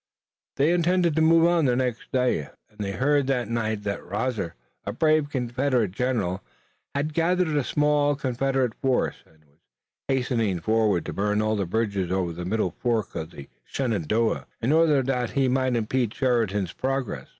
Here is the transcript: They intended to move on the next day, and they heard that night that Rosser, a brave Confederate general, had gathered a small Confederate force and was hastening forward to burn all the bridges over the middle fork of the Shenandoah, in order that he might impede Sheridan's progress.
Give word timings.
They 0.55 0.71
intended 0.73 1.15
to 1.15 1.21
move 1.21 1.45
on 1.45 1.65
the 1.65 1.75
next 1.75 2.11
day, 2.11 2.49
and 2.71 2.79
they 2.79 2.93
heard 2.93 3.27
that 3.27 3.47
night 3.49 3.83
that 3.83 4.03
Rosser, 4.03 4.55
a 4.83 4.91
brave 4.91 5.29
Confederate 5.29 5.91
general, 5.91 6.41
had 6.95 7.13
gathered 7.13 7.55
a 7.55 7.63
small 7.63 8.15
Confederate 8.15 8.73
force 8.73 9.17
and 9.27 9.43
was 9.45 9.59
hastening 10.07 10.59
forward 10.59 11.05
to 11.05 11.13
burn 11.13 11.39
all 11.39 11.55
the 11.55 11.67
bridges 11.67 12.11
over 12.11 12.33
the 12.33 12.45
middle 12.45 12.71
fork 12.71 13.13
of 13.13 13.29
the 13.29 13.47
Shenandoah, 13.63 14.47
in 14.59 14.71
order 14.71 15.03
that 15.03 15.29
he 15.33 15.47
might 15.47 15.75
impede 15.75 16.15
Sheridan's 16.15 16.73
progress. 16.73 17.27